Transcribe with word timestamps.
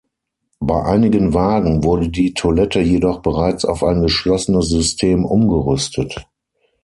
Bei 0.59 0.81
einigen 0.81 1.35
Wagen 1.35 1.83
wurde 1.83 2.09
die 2.09 2.33
Toilette 2.33 2.79
jedoch 2.79 3.21
bereits 3.21 3.65
auf 3.65 3.83
ein 3.83 4.01
geschlossenes 4.01 4.67
System 4.69 5.25
umgerüstet. 5.25 6.25